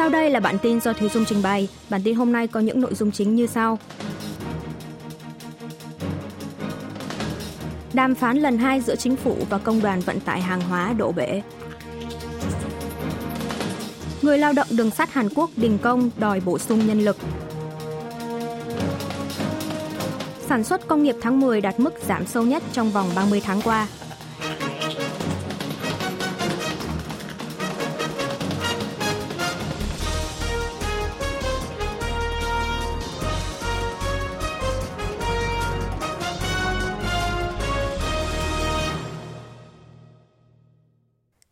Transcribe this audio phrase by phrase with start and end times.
[0.00, 1.68] Sau đây là bản tin do Thúy Dung trình bày.
[1.90, 3.78] Bản tin hôm nay có những nội dung chính như sau.
[7.92, 11.12] Đàm phán lần 2 giữa chính phủ và công đoàn vận tải hàng hóa đổ
[11.12, 11.42] bể.
[14.22, 17.16] Người lao động đường sắt Hàn Quốc đình công đòi bổ sung nhân lực.
[20.48, 23.62] Sản xuất công nghiệp tháng 10 đạt mức giảm sâu nhất trong vòng 30 tháng
[23.62, 23.88] qua.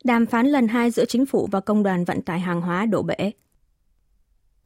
[0.08, 3.02] Đàm phán lần hai giữa chính phủ và công đoàn vận tải hàng hóa đổ
[3.02, 3.32] bể.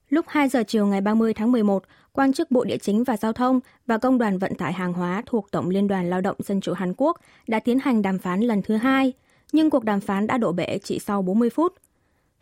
[0.09, 3.33] Lúc 2 giờ chiều ngày 30 tháng 11, quan chức Bộ Địa chính và Giao
[3.33, 6.61] thông và Công đoàn Vận tải Hàng hóa thuộc Tổng Liên đoàn Lao động Dân
[6.61, 9.13] chủ Hàn Quốc đã tiến hành đàm phán lần thứ hai,
[9.53, 11.75] nhưng cuộc đàm phán đã đổ bể chỉ sau 40 phút.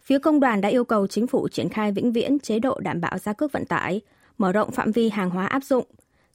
[0.03, 3.01] Phía công đoàn đã yêu cầu chính phủ triển khai vĩnh viễn chế độ đảm
[3.01, 4.01] bảo giá cước vận tải,
[4.39, 5.85] mở rộng phạm vi hàng hóa áp dụng.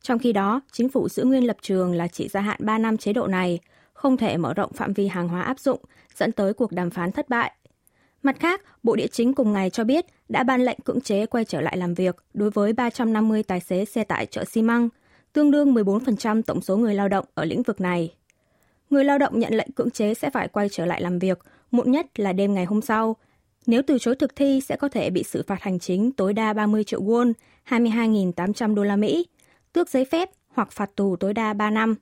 [0.01, 2.97] Trong khi đó, chính phủ giữ nguyên lập trường là chỉ gia hạn 3 năm
[2.97, 3.59] chế độ này,
[4.05, 5.79] không thể mở rộng phạm vi hàng hóa áp dụng,
[6.15, 7.51] dẫn tới cuộc đàm phán thất bại.
[8.23, 11.45] Mặt khác, Bộ Địa chính cùng ngày cho biết đã ban lệnh cưỡng chế quay
[11.45, 14.89] trở lại làm việc đối với 350 tài xế xe tải chở xi măng,
[15.33, 18.13] tương đương 14% tổng số người lao động ở lĩnh vực này.
[18.89, 21.39] Người lao động nhận lệnh cưỡng chế sẽ phải quay trở lại làm việc,
[21.71, 23.15] muộn nhất là đêm ngày hôm sau.
[23.65, 26.53] Nếu từ chối thực thi sẽ có thể bị xử phạt hành chính tối đa
[26.53, 27.33] 30 triệu won,
[27.69, 29.27] 22.800 đô la Mỹ,
[29.73, 31.95] tước giấy phép hoặc phạt tù tối đa 3 năm.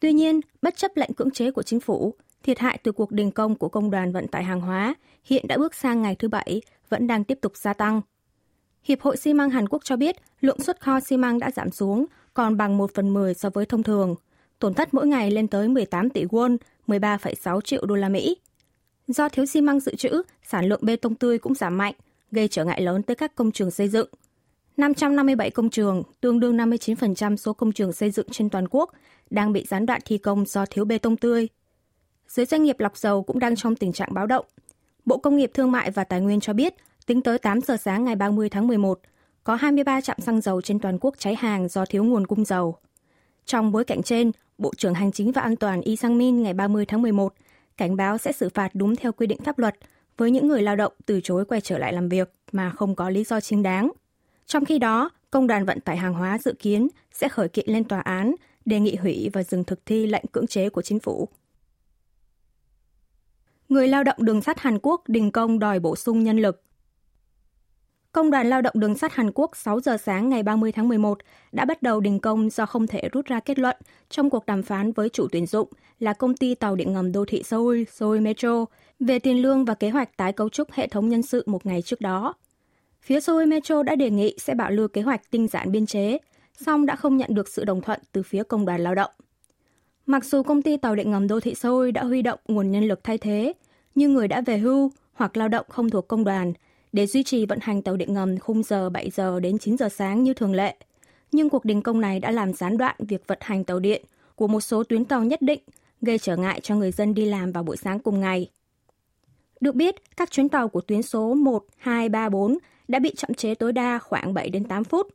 [0.00, 3.30] Tuy nhiên, bất chấp lệnh cưỡng chế của chính phủ, thiệt hại từ cuộc đình
[3.30, 4.94] công của công đoàn vận tải hàng hóa
[5.24, 8.00] hiện đã bước sang ngày thứ Bảy, vẫn đang tiếp tục gia tăng.
[8.82, 11.70] Hiệp hội xi măng Hàn Quốc cho biết lượng xuất kho xi măng đã giảm
[11.70, 14.14] xuống, còn bằng 1 phần 10 so với thông thường.
[14.58, 18.36] Tổn thất mỗi ngày lên tới 18 tỷ won, 13,6 triệu đô la Mỹ.
[19.08, 21.94] Do thiếu xi măng dự trữ, sản lượng bê tông tươi cũng giảm mạnh,
[22.30, 24.08] gây trở ngại lớn tới các công trường xây dựng.
[24.76, 28.90] 557 công trường, tương đương 59% số công trường xây dựng trên toàn quốc,
[29.30, 31.48] đang bị gián đoạn thi công do thiếu bê tông tươi.
[32.28, 34.46] Giới doanh nghiệp lọc dầu cũng đang trong tình trạng báo động.
[35.04, 36.74] Bộ Công nghiệp Thương mại và Tài nguyên cho biết,
[37.06, 39.00] tính tới 8 giờ sáng ngày 30 tháng 11,
[39.44, 42.76] có 23 trạm xăng dầu trên toàn quốc cháy hàng do thiếu nguồn cung dầu.
[43.44, 46.54] Trong bối cảnh trên, Bộ trưởng Hành chính và An toàn Y Sang Min ngày
[46.54, 47.34] 30 tháng 11
[47.76, 49.76] cảnh báo sẽ xử phạt đúng theo quy định pháp luật
[50.16, 53.10] với những người lao động từ chối quay trở lại làm việc mà không có
[53.10, 53.90] lý do chính đáng.
[54.46, 57.84] Trong khi đó, Công đoàn Vận tải Hàng hóa dự kiến sẽ khởi kiện lên
[57.84, 58.34] tòa án
[58.64, 61.28] đề nghị hủy và dừng thực thi lệnh cưỡng chế của chính phủ.
[63.68, 66.62] Người lao động đường sắt Hàn Quốc đình công đòi bổ sung nhân lực.
[68.12, 71.18] Công đoàn lao động đường sắt Hàn Quốc 6 giờ sáng ngày 30 tháng 11
[71.52, 73.76] đã bắt đầu đình công do không thể rút ra kết luận
[74.10, 75.68] trong cuộc đàm phán với chủ tuyển dụng
[75.98, 78.64] là công ty tàu điện ngầm đô thị Seoul, Seoul Metro,
[79.00, 81.82] về tiền lương và kế hoạch tái cấu trúc hệ thống nhân sự một ngày
[81.82, 82.34] trước đó.
[83.06, 86.18] Phía Seoul Metro đã đề nghị sẽ bảo lưu kế hoạch tinh giản biên chế,
[86.60, 89.10] song đã không nhận được sự đồng thuận từ phía công đoàn lao động.
[90.06, 92.88] Mặc dù công ty tàu điện ngầm đô thị Seoul đã huy động nguồn nhân
[92.88, 93.52] lực thay thế,
[93.94, 96.52] như người đã về hưu hoặc lao động không thuộc công đoàn
[96.92, 99.88] để duy trì vận hành tàu điện ngầm khung giờ 7 giờ đến 9 giờ
[99.88, 100.76] sáng như thường lệ.
[101.32, 104.48] Nhưng cuộc đình công này đã làm gián đoạn việc vận hành tàu điện của
[104.48, 105.60] một số tuyến tàu nhất định,
[106.02, 108.50] gây trở ngại cho người dân đi làm vào buổi sáng cùng ngày.
[109.60, 112.58] Được biết, các chuyến tàu của tuyến số 1, 2, 3, 4
[112.88, 115.08] đã bị chậm chế tối đa khoảng 7 đến 8 phút,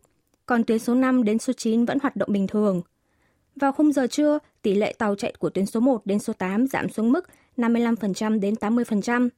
[0.45, 2.81] còn tuyến số 5 đến số 9 vẫn hoạt động bình thường.
[3.55, 6.67] Vào khung giờ trưa, tỷ lệ tàu chạy của tuyến số 1 đến số 8
[6.67, 7.27] giảm xuống mức
[7.57, 9.29] 55% đến 80%.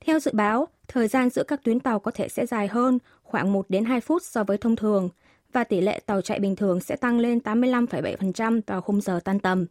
[0.00, 3.52] Theo dự báo, thời gian giữa các tuyến tàu có thể sẽ dài hơn khoảng
[3.52, 5.08] 1 đến 2 phút so với thông thường
[5.52, 9.38] và tỷ lệ tàu chạy bình thường sẽ tăng lên 85,7% vào khung giờ tan
[9.38, 9.66] tầm.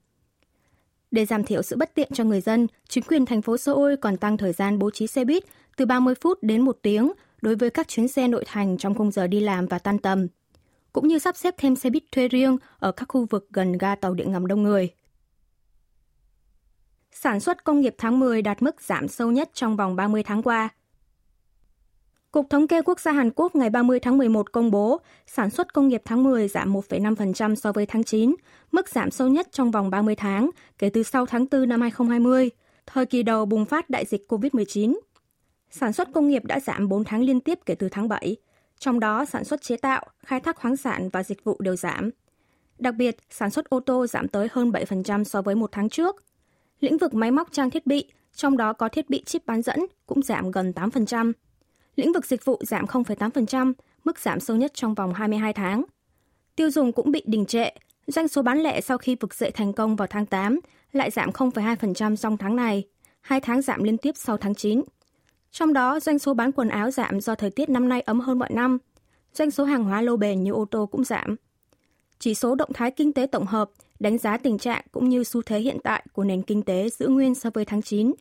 [1.12, 4.18] Để giảm thiểu sự bất tiện cho người dân, chính quyền thành phố Seoul còn
[4.18, 5.44] tăng thời gian bố trí xe buýt
[5.78, 9.12] từ 30 phút đến 1 tiếng đối với các chuyến xe nội thành trong khung
[9.12, 10.28] giờ đi làm và tan tầm,
[10.94, 13.96] cũng như sắp xếp thêm xe buýt thuê riêng ở các khu vực gần ga
[13.96, 14.90] tàu điện ngầm đông người.
[17.12, 20.44] Sản xuất công nghiệp tháng 10 đạt mức giảm sâu nhất trong vòng 30 tháng
[20.44, 20.70] qua.
[22.32, 25.74] Cục Thống kê Quốc gia Hàn Quốc ngày 30 tháng 11 công bố sản xuất
[25.74, 28.36] công nghiệp tháng 10 giảm 1,5% so với tháng 9,
[28.72, 32.50] mức giảm sâu nhất trong vòng 30 tháng kể từ sau tháng 4 năm 2020,
[32.86, 35.00] thời kỳ đầu bùng phát đại dịch COVID-19.
[35.72, 38.36] Sản xuất công nghiệp đã giảm 4 tháng liên tiếp kể từ tháng 7,
[38.80, 42.10] trong đó sản xuất chế tạo, khai thác khoáng sản và dịch vụ đều giảm.
[42.80, 46.24] Đặc biệt, sản xuất ô tô giảm tới hơn 7% so với một tháng trước.
[46.80, 49.80] Lĩnh vực máy móc trang thiết bị, trong đó có thiết bị chip bán dẫn,
[50.06, 51.34] cũng giảm gần 8%.
[51.96, 53.74] Lĩnh vực dịch vụ giảm 0,8%,
[54.04, 55.84] mức giảm sâu nhất trong vòng 22 tháng.
[56.56, 57.70] Tiêu dùng cũng bị đình trệ,
[58.08, 60.60] doanh số bán lẻ sau khi vực dậy thành công vào tháng 8
[60.92, 62.84] lại giảm 0,2% trong tháng này,
[63.22, 64.82] hai tháng giảm liên tiếp sau tháng 9.
[65.52, 68.40] Trong đó, doanh số bán quần áo giảm do thời tiết năm nay ấm hơn
[68.40, 68.78] mọi năm.
[69.34, 71.36] Doanh số hàng hóa lâu bền như ô tô cũng giảm.
[72.20, 75.42] Chỉ số động thái kinh tế tổng hợp đánh giá tình trạng cũng như xu
[75.42, 78.14] thế hiện tại của nền kinh tế giữ nguyên so với tháng 9.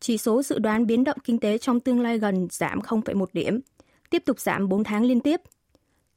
[0.00, 3.60] Chỉ số dự đoán biến động kinh tế trong tương lai gần giảm 0,1 điểm,
[4.10, 5.40] tiếp tục giảm 4 tháng liên tiếp.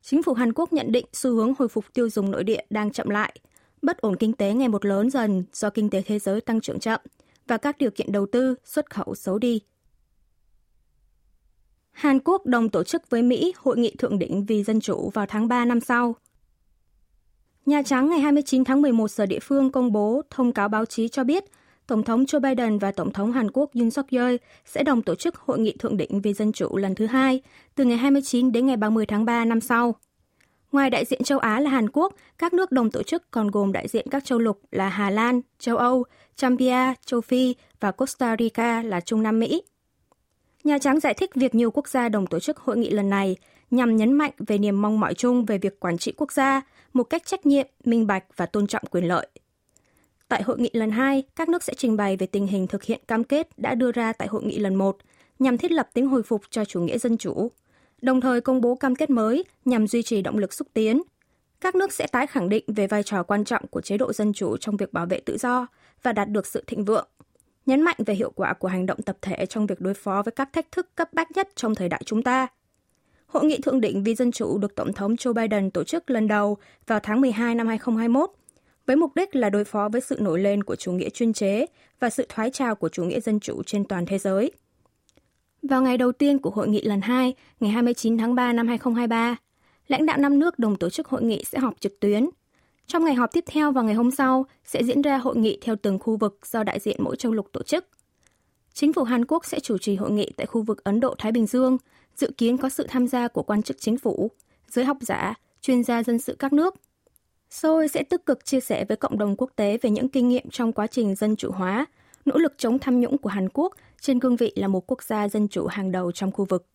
[0.01, 2.91] Chính phủ Hàn Quốc nhận định xu hướng hồi phục tiêu dùng nội địa đang
[2.91, 3.39] chậm lại,
[3.81, 6.79] bất ổn kinh tế ngày một lớn dần do kinh tế thế giới tăng trưởng
[6.79, 6.99] chậm
[7.47, 9.61] và các điều kiện đầu tư, xuất khẩu xấu đi.
[11.91, 15.25] Hàn Quốc đồng tổ chức với Mỹ hội nghị thượng đỉnh vì dân chủ vào
[15.25, 16.15] tháng 3 năm sau.
[17.65, 21.07] Nhà Trắng ngày 29 tháng 11 giờ địa phương công bố thông cáo báo chí
[21.07, 21.43] cho biết
[21.87, 25.15] Tổng thống Joe Biden và Tổng thống Hàn Quốc Yoon suk yeol sẽ đồng tổ
[25.15, 27.41] chức hội nghị thượng đỉnh vì dân chủ lần thứ hai
[27.75, 29.95] từ ngày 29 đến ngày 30 tháng 3 năm sau.
[30.71, 33.71] Ngoài đại diện châu Á là Hàn Quốc, các nước đồng tổ chức còn gồm
[33.71, 36.03] đại diện các châu lục là Hà Lan, châu Âu,
[36.37, 39.61] Zambia, châu Phi và Costa Rica là Trung Nam Mỹ.
[40.69, 43.37] Nhà Trắng giải thích việc nhiều quốc gia đồng tổ chức hội nghị lần này
[43.71, 46.61] nhằm nhấn mạnh về niềm mong mỏi chung về việc quản trị quốc gia
[46.93, 49.27] một cách trách nhiệm, minh bạch và tôn trọng quyền lợi.
[50.27, 53.01] Tại hội nghị lần 2, các nước sẽ trình bày về tình hình thực hiện
[53.07, 54.97] cam kết đã đưa ra tại hội nghị lần 1
[55.39, 57.51] nhằm thiết lập tính hồi phục cho chủ nghĩa dân chủ,
[58.01, 61.01] đồng thời công bố cam kết mới nhằm duy trì động lực xúc tiến.
[61.61, 64.33] Các nước sẽ tái khẳng định về vai trò quan trọng của chế độ dân
[64.33, 65.67] chủ trong việc bảo vệ tự do
[66.03, 67.07] và đạt được sự thịnh vượng,
[67.69, 70.31] nhấn mạnh về hiệu quả của hành động tập thể trong việc đối phó với
[70.31, 72.47] các thách thức cấp bách nhất trong thời đại chúng ta.
[73.27, 76.27] Hội nghị thượng đỉnh vì dân chủ được Tổng thống Joe Biden tổ chức lần
[76.27, 76.57] đầu
[76.87, 78.31] vào tháng 12 năm 2021
[78.85, 81.65] với mục đích là đối phó với sự nổi lên của chủ nghĩa chuyên chế
[81.99, 84.51] và sự thoái trào của chủ nghĩa dân chủ trên toàn thế giới.
[85.61, 89.35] Vào ngày đầu tiên của hội nghị lần 2, ngày 29 tháng 3 năm 2023,
[89.87, 92.29] lãnh đạo năm nước đồng tổ chức hội nghị sẽ họp trực tuyến.
[92.89, 95.75] Trong ngày họp tiếp theo và ngày hôm sau sẽ diễn ra hội nghị theo
[95.75, 97.85] từng khu vực do đại diện mỗi châu lục tổ chức.
[98.73, 101.45] Chính phủ Hàn Quốc sẽ chủ trì hội nghị tại khu vực Ấn Độ-Thái Bình
[101.45, 101.77] Dương,
[102.15, 104.31] dự kiến có sự tham gia của quan chức chính phủ,
[104.67, 106.75] giới học giả, chuyên gia dân sự các nước–
[107.49, 110.49] Seoul sẽ tích cực chia sẻ với cộng đồng quốc tế về những kinh nghiệm
[110.49, 111.85] trong quá trình dân chủ hóa,
[112.25, 115.29] nỗ lực chống tham nhũng của Hàn Quốc trên cương vị là một quốc gia
[115.29, 116.65] dân chủ hàng đầu trong khu vực.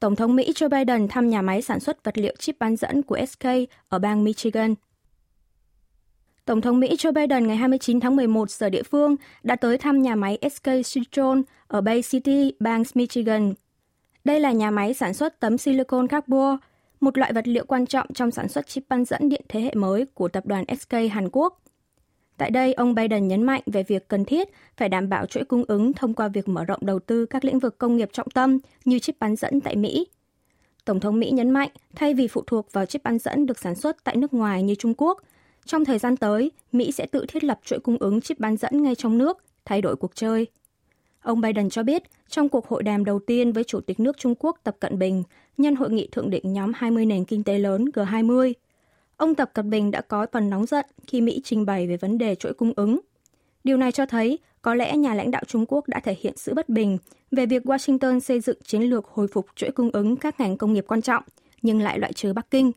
[0.00, 3.02] Tổng thống Mỹ Joe Biden thăm nhà máy sản xuất vật liệu chip bán dẫn
[3.02, 3.46] của SK
[3.88, 4.74] ở bang Michigan.
[6.44, 10.02] Tổng thống Mỹ Joe Biden ngày 29 tháng 11 giờ địa phương đã tới thăm
[10.02, 13.54] nhà máy SK Citron ở Bay City, bang Michigan.
[14.24, 16.56] Đây là nhà máy sản xuất tấm silicon carbon
[17.00, 19.74] một loại vật liệu quan trọng trong sản xuất chip bán dẫn điện thế hệ
[19.74, 21.62] mới của tập đoàn SK Hàn Quốc.
[22.36, 25.64] Tại đây, ông Biden nhấn mạnh về việc cần thiết phải đảm bảo chuỗi cung
[25.68, 28.58] ứng thông qua việc mở rộng đầu tư các lĩnh vực công nghiệp trọng tâm
[28.84, 30.06] như chip bán dẫn tại Mỹ.
[30.84, 33.74] Tổng thống Mỹ nhấn mạnh, thay vì phụ thuộc vào chip bán dẫn được sản
[33.74, 35.22] xuất tại nước ngoài như Trung Quốc,
[35.64, 38.82] trong thời gian tới, Mỹ sẽ tự thiết lập chuỗi cung ứng chip bán dẫn
[38.82, 40.46] ngay trong nước, thay đổi cuộc chơi.
[41.20, 44.34] Ông Biden cho biết, trong cuộc hội đàm đầu tiên với Chủ tịch nước Trung
[44.38, 45.22] Quốc Tập Cận Bình,
[45.56, 48.52] nhân hội nghị thượng đỉnh nhóm 20 nền kinh tế lớn G20,
[49.16, 52.18] ông Tập Cận Bình đã có phần nóng giận khi Mỹ trình bày về vấn
[52.18, 53.00] đề chuỗi cung ứng.
[53.64, 56.54] Điều này cho thấy có lẽ nhà lãnh đạo Trung Quốc đã thể hiện sự
[56.54, 56.98] bất bình
[57.30, 60.72] về việc Washington xây dựng chiến lược hồi phục chuỗi cung ứng các ngành công
[60.72, 61.22] nghiệp quan trọng,
[61.62, 62.72] nhưng lại loại trừ Bắc Kinh,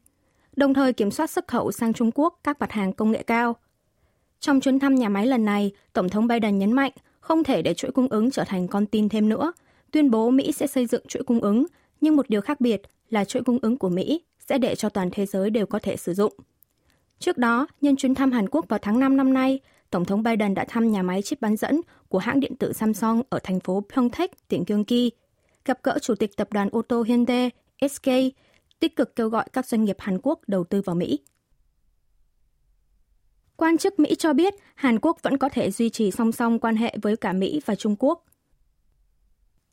[0.56, 3.56] đồng thời kiểm soát xuất khẩu sang Trung Quốc các mặt hàng công nghệ cao.
[4.40, 7.74] Trong chuyến thăm nhà máy lần này, Tổng thống Biden nhấn mạnh không thể để
[7.74, 9.54] chuỗi cung ứng trở thành con tin thêm nữa,
[9.92, 11.66] tuyên bố Mỹ sẽ xây dựng chuỗi cung ứng,
[12.02, 15.10] nhưng một điều khác biệt là chuỗi cung ứng của Mỹ sẽ để cho toàn
[15.12, 16.34] thế giới đều có thể sử dụng.
[17.20, 20.54] Trước đó, nhân chuyến thăm Hàn Quốc vào tháng 5 năm nay, Tổng thống Biden
[20.54, 23.84] đã thăm nhà máy chip bán dẫn của hãng điện tử Samsung ở thành phố
[23.90, 25.12] Pyeongtaek, tỉnh Gyeonggi,
[25.66, 27.52] gặp gỡ Chủ tịch Tập đoàn ô tô Hyundai,
[27.90, 28.10] SK,
[28.80, 31.20] tích cực kêu gọi các doanh nghiệp Hàn Quốc đầu tư vào Mỹ.
[33.56, 36.76] Quan chức Mỹ cho biết Hàn Quốc vẫn có thể duy trì song song quan
[36.76, 38.26] hệ với cả Mỹ và Trung Quốc.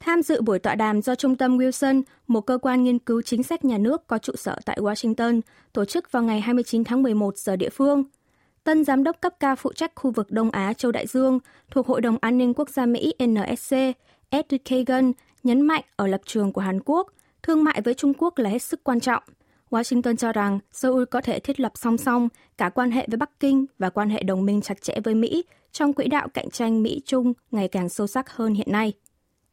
[0.06, 3.42] Tham dự buổi tọa đàm do Trung tâm Wilson, một cơ quan nghiên cứu chính
[3.42, 5.40] sách nhà nước có trụ sở tại Washington,
[5.72, 8.04] tổ chức vào ngày 29 tháng 11 giờ địa phương.
[8.64, 11.38] Tân giám đốc cấp cao phụ trách khu vực Đông Á Châu Đại Dương
[11.70, 13.76] thuộc Hội đồng An ninh Quốc gia Mỹ NSC,
[14.30, 18.38] Ed Kagan, nhấn mạnh ở lập trường của Hàn Quốc, thương mại với Trung Quốc
[18.38, 19.22] là hết sức quan trọng–
[19.70, 23.40] Washington cho rằng Seoul có thể thiết lập song song cả quan hệ với Bắc
[23.40, 26.82] Kinh và quan hệ đồng minh chặt chẽ với Mỹ trong quỹ đạo cạnh tranh
[26.82, 28.92] Mỹ-Trung ngày càng sâu sắc hơn hiện nay.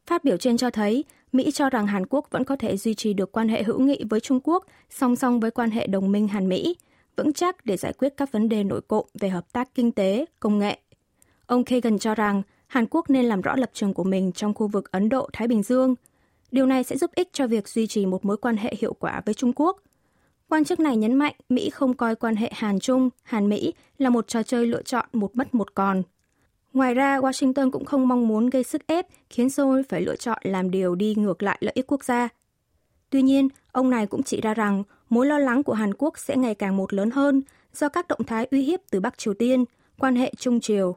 [0.06, 3.12] Phát biểu trên cho thấy, Mỹ cho rằng Hàn Quốc vẫn có thể duy trì
[3.12, 6.28] được quan hệ hữu nghị với Trung Quốc song song với quan hệ đồng minh
[6.28, 6.76] Hàn-Mỹ,
[7.16, 10.24] vững chắc để giải quyết các vấn đề nổi cộm về hợp tác kinh tế,
[10.40, 10.78] công nghệ.
[11.46, 14.66] Ông Kagan cho rằng Hàn Quốc nên làm rõ lập trường của mình trong khu
[14.68, 15.94] vực Ấn Độ-Thái Bình Dương.
[16.50, 19.22] Điều này sẽ giúp ích cho việc duy trì một mối quan hệ hiệu quả
[19.26, 19.80] với Trung Quốc–
[20.48, 24.42] Quan chức này nhấn mạnh Mỹ không coi quan hệ Hàn-Trung, Hàn-Mỹ là một trò
[24.42, 26.02] chơi lựa chọn một mất một còn.
[26.74, 30.38] Ngoài ra, Washington cũng không mong muốn gây sức ép khiến Seoul phải lựa chọn
[30.42, 32.28] làm điều đi ngược lại lợi ích quốc gia.
[33.10, 36.36] Tuy nhiên, ông này cũng chỉ ra rằng mối lo lắng của Hàn Quốc sẽ
[36.36, 39.64] ngày càng một lớn hơn do các động thái uy hiếp từ Bắc Triều Tiên,
[39.98, 40.96] quan hệ Trung Triều.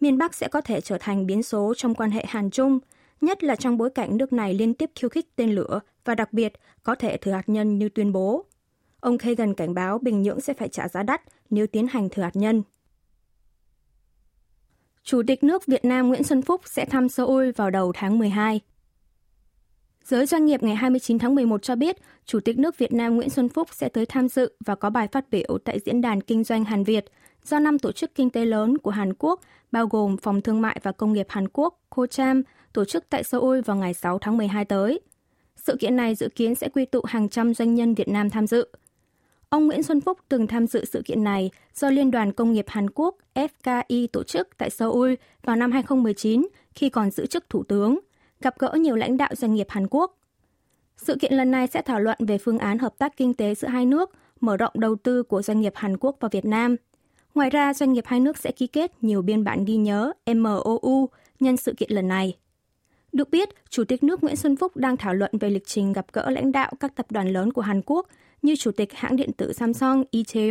[0.00, 2.78] Miền Bắc sẽ có thể trở thành biến số trong quan hệ Hàn Trung,
[3.20, 6.32] nhất là trong bối cảnh nước này liên tiếp khiêu khích tên lửa và đặc
[6.32, 8.44] biệt có thể thử hạt nhân như tuyên bố.
[9.00, 12.22] Ông Kagan cảnh báo Bình Nhưỡng sẽ phải trả giá đắt nếu tiến hành thử
[12.22, 12.62] hạt nhân.
[15.06, 18.60] Chủ tịch nước Việt Nam Nguyễn Xuân Phúc sẽ thăm Seoul vào đầu tháng 12.
[20.04, 23.30] Giới doanh nghiệp ngày 29 tháng 11 cho biết, Chủ tịch nước Việt Nam Nguyễn
[23.30, 26.44] Xuân Phúc sẽ tới tham dự và có bài phát biểu tại Diễn đàn Kinh
[26.44, 27.04] doanh Hàn Việt
[27.44, 29.40] do năm tổ chức kinh tế lớn của Hàn Quốc,
[29.72, 33.60] bao gồm Phòng Thương mại và Công nghiệp Hàn Quốc, KOCHAM, tổ chức tại Seoul
[33.60, 35.00] vào ngày 6 tháng 12 tới.
[35.56, 38.46] Sự kiện này dự kiến sẽ quy tụ hàng trăm doanh nhân Việt Nam tham
[38.46, 38.68] dự.
[39.48, 42.64] Ông Nguyễn Xuân Phúc từng tham dự sự kiện này do Liên đoàn Công nghiệp
[42.68, 47.64] Hàn Quốc FKI tổ chức tại Seoul vào năm 2019 khi còn giữ chức thủ
[47.64, 47.98] tướng,
[48.40, 50.18] gặp gỡ nhiều lãnh đạo doanh nghiệp Hàn Quốc.
[50.96, 53.68] Sự kiện lần này sẽ thảo luận về phương án hợp tác kinh tế giữa
[53.68, 54.10] hai nước,
[54.40, 56.76] mở rộng đầu tư của doanh nghiệp Hàn Quốc vào Việt Nam.
[57.34, 61.08] Ngoài ra, doanh nghiệp hai nước sẽ ký kết nhiều biên bản ghi nhớ MOU
[61.40, 62.36] nhân sự kiện lần này.
[63.12, 66.06] Được biết, Chủ tịch nước Nguyễn Xuân Phúc đang thảo luận về lịch trình gặp
[66.12, 68.06] gỡ lãnh đạo các tập đoàn lớn của Hàn Quốc
[68.42, 70.50] như Chủ tịch hãng điện tử Samsung Lee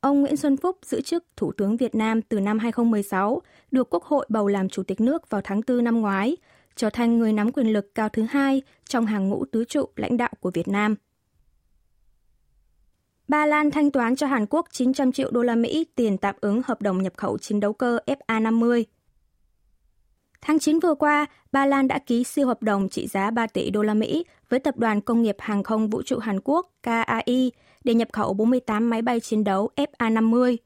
[0.00, 4.04] Ông Nguyễn Xuân Phúc giữ chức Thủ tướng Việt Nam từ năm 2016, được Quốc
[4.04, 6.36] hội bầu làm Chủ tịch nước vào tháng 4 năm ngoái,
[6.76, 10.16] trở thành người nắm quyền lực cao thứ hai trong hàng ngũ tứ trụ lãnh
[10.16, 10.94] đạo của Việt Nam.
[13.28, 16.62] Ba Lan thanh toán cho Hàn Quốc 900 triệu đô la Mỹ tiền tạm ứng
[16.64, 18.84] hợp đồng nhập khẩu chiến đấu cơ FA-50.
[20.46, 23.70] Tháng 9 vừa qua, Ba Lan đã ký siêu hợp đồng trị giá 3 tỷ
[23.70, 27.52] đô la Mỹ với Tập đoàn Công nghiệp Hàng không Vũ trụ Hàn Quốc KAI
[27.84, 30.56] để nhập khẩu 48 máy bay chiến đấu FA-50.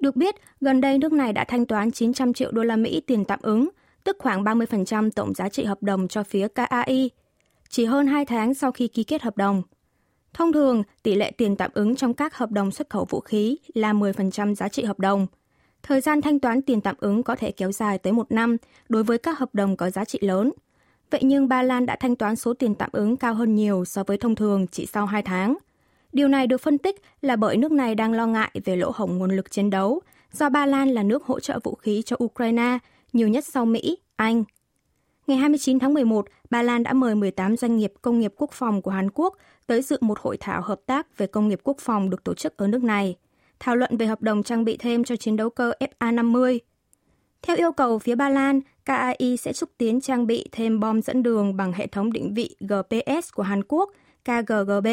[0.00, 3.24] Được biết, gần đây nước này đã thanh toán 900 triệu đô la Mỹ tiền
[3.24, 3.68] tạm ứng,
[4.04, 7.10] tức khoảng 30% tổng giá trị hợp đồng cho phía KAI,
[7.68, 9.62] chỉ hơn 2 tháng sau khi ký kết hợp đồng.
[10.32, 13.56] Thông thường, tỷ lệ tiền tạm ứng trong các hợp đồng xuất khẩu vũ khí
[13.74, 15.26] là 10% giá trị hợp đồng–
[15.86, 18.56] Thời gian thanh toán tiền tạm ứng có thể kéo dài tới một năm
[18.88, 20.52] đối với các hợp đồng có giá trị lớn.
[21.10, 24.04] Vậy nhưng Ba Lan đã thanh toán số tiền tạm ứng cao hơn nhiều so
[24.04, 25.56] với thông thường chỉ sau 2 tháng.
[26.12, 29.18] Điều này được phân tích là bởi nước này đang lo ngại về lỗ hổng
[29.18, 30.00] nguồn lực chiến đấu,
[30.32, 32.78] do Ba Lan là nước hỗ trợ vũ khí cho Ukraine,
[33.12, 34.44] nhiều nhất sau Mỹ, Anh.
[35.26, 38.82] Ngày 29 tháng 11, Ba Lan đã mời 18 doanh nghiệp công nghiệp quốc phòng
[38.82, 39.36] của Hàn Quốc
[39.66, 42.56] tới dự một hội thảo hợp tác về công nghiệp quốc phòng được tổ chức
[42.56, 43.16] ở nước này
[43.64, 46.58] thảo luận về hợp đồng trang bị thêm cho chiến đấu cơ FA-50.
[47.42, 51.22] Theo yêu cầu phía Ba Lan, KAI sẽ xúc tiến trang bị thêm bom dẫn
[51.22, 53.90] đường bằng hệ thống định vị GPS của Hàn Quốc,
[54.24, 54.86] KGGB,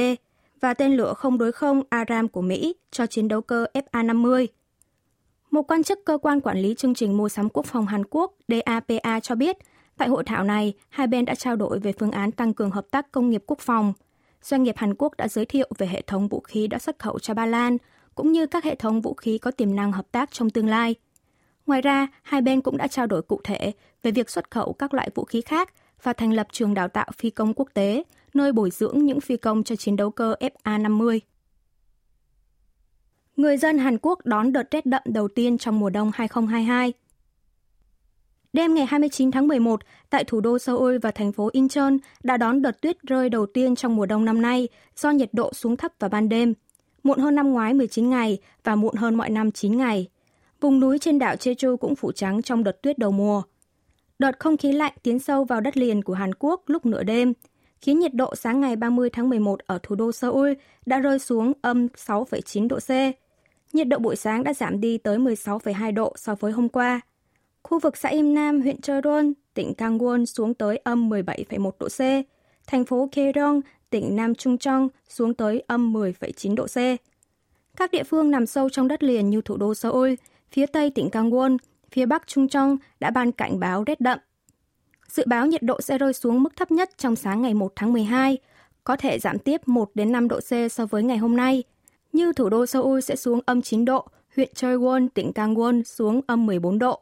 [0.62, 4.48] và tên lửa không đối không ARAM của Mỹ cho chiến đấu cơ FA-50.
[5.52, 8.34] Một quan chức cơ quan quản lý chương trình mua sắm quốc phòng Hàn Quốc
[8.48, 9.58] DAPA cho biết,
[9.98, 12.86] tại hội thảo này, hai bên đã trao đổi về phương án tăng cường hợp
[12.92, 13.94] tác công nghiệp quốc phòng.
[14.42, 17.20] Doanh nghiệp Hàn Quốc đã giới thiệu về hệ thống vũ khí đã xuất khẩu
[17.20, 17.78] cho Ba Lan,
[18.16, 20.96] cũng như các hệ thống vũ khí có tiềm năng hợp tác trong tương lai.
[21.66, 23.72] Ngoài ra, hai bên cũng đã trao đổi cụ thể
[24.04, 27.08] về việc xuất khẩu các loại vũ khí khác và thành lập trường đào tạo
[27.18, 28.04] phi công quốc tế,
[28.34, 31.20] nơi bồi dưỡng những phi công cho chiến đấu cơ FA-50.
[33.36, 36.94] Người dân Hàn Quốc đón đợt rét đậm đầu tiên trong mùa đông 2022.
[38.54, 42.62] Đêm ngày 29 tháng 11, tại thủ đô Seoul và thành phố Incheon đã đón
[42.62, 45.92] đợt tuyết rơi đầu tiên trong mùa đông năm nay do nhiệt độ xuống thấp
[46.00, 46.54] vào ban đêm–
[47.04, 50.08] muộn hơn năm ngoái 19 ngày và muộn hơn mọi năm 9 ngày.
[50.62, 53.42] Vùng núi trên đảo Jeju cũng phủ trắng trong đợt tuyết đầu mùa.
[54.20, 57.34] Đợt không khí lạnh tiến sâu vào đất liền của Hàn Quốc lúc nửa đêm,
[57.82, 60.54] khiến nhiệt độ sáng ngày 30 tháng 11 ở thủ đô Seoul
[60.86, 62.90] đã rơi xuống âm 6,9 độ C.
[63.74, 67.02] Nhiệt độ buổi sáng đã giảm đi tới 16,2 độ so với hôm qua.
[67.64, 72.26] Khu vực xã Im Nam, huyện Cheon, tỉnh Gangwon xuống tới âm 17,1 độ C.
[72.68, 73.62] Thành phố Kaerong
[73.92, 76.78] tỉnh Nam Trung Trong xuống tới âm 10,9 độ C.
[77.78, 80.14] Các địa phương nằm sâu trong đất liền như thủ đô Seoul,
[80.52, 81.58] phía tây tỉnh Gangwon,
[81.92, 84.20] phía bắc Trung Trong đã ban cảnh báo rét đậm.
[85.08, 87.94] Dự báo nhiệt độ sẽ rơi xuống mức thấp nhất trong sáng ngày 1 tháng
[87.94, 88.38] 12,
[88.84, 91.64] có thể giảm tiếp 1 đến 5 độ C so với ngày hôm nay.
[92.14, 96.46] Như thủ đô Seoul sẽ xuống âm 9 độ, huyện Choiwon, tỉnh Gangwon xuống âm
[96.46, 97.02] 14 độ.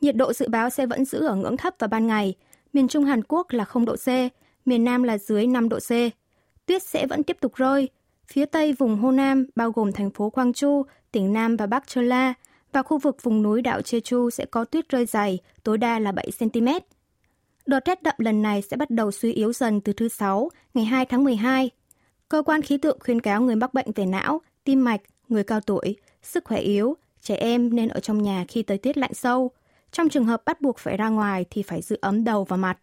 [0.00, 2.34] Nhiệt độ dự báo sẽ vẫn giữ ở ngưỡng thấp vào ban ngày,
[2.72, 4.08] miền Trung Hàn Quốc là 0 độ C,
[4.70, 5.90] miền Nam là dưới 5 độ C.
[6.66, 7.88] Tuyết sẽ vẫn tiếp tục rơi.
[8.26, 11.86] Phía tây vùng Hồ Nam, bao gồm thành phố Quang Chu, tỉnh Nam và Bắc
[11.86, 12.34] Chơ La,
[12.72, 16.12] và khu vực vùng núi đảo Jeju sẽ có tuyết rơi dày, tối đa là
[16.12, 16.68] 7 cm.
[17.66, 20.84] Đợt rét đậm lần này sẽ bắt đầu suy yếu dần từ thứ Sáu, ngày
[20.84, 21.70] 2 tháng 12.
[22.28, 25.60] Cơ quan khí tượng khuyên cáo người mắc bệnh về não, tim mạch, người cao
[25.60, 29.50] tuổi, sức khỏe yếu, trẻ em nên ở trong nhà khi thời tiết lạnh sâu.
[29.92, 32.78] Trong trường hợp bắt buộc phải ra ngoài thì phải giữ ấm đầu và mặt.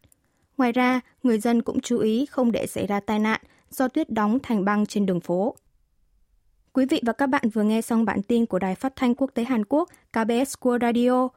[0.57, 4.09] Ngoài ra, người dân cũng chú ý không để xảy ra tai nạn do tuyết
[4.09, 5.55] đóng thành băng trên đường phố.
[6.73, 9.31] Quý vị và các bạn vừa nghe xong bản tin của Đài Phát thanh Quốc
[9.33, 11.27] tế Hàn Quốc KBS World Radio.